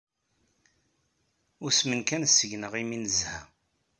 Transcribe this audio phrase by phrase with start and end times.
[1.65, 3.37] Usmen kan seg-neɣ imi ay nezha.